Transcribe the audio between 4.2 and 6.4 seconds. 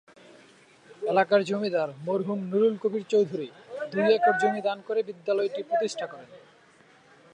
জমি দান করে বিদ্যালয়টি প্রতিষ্ঠা করেন।